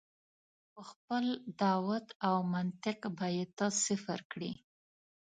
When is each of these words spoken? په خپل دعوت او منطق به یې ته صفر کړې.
په 0.73 0.81
خپل 0.89 1.25
دعوت 1.61 2.07
او 2.27 2.35
منطق 2.53 2.99
به 3.17 3.27
یې 3.35 3.45
ته 3.57 3.65
صفر 3.85 4.19
کړې. 4.31 4.51